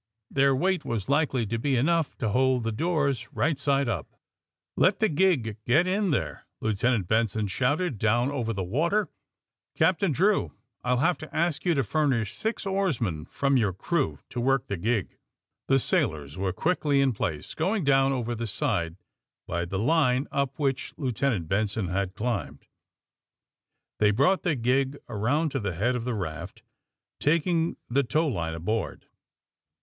[0.31, 4.15] Their weight was likely to be enough to hold the doors right side up.
[4.75, 8.51] "Let the gig get in there," Lieutenant Benson AND THE SMUGGLEES 133 shouted down over
[8.51, 9.09] the water.
[9.45, 10.53] *' Captain Drew,
[10.83, 14.65] I '11 have to ask you to furnish six oarsmen from your crew, to work
[14.65, 15.17] the gig.'^
[15.67, 18.95] The sailors were quickly in place, going down over the side
[19.45, 22.65] by the line up which Lieutenant Benson had climbed.
[23.99, 26.63] They brought the gig around to the head of the raft,
[27.19, 29.05] taking the tow line aboard.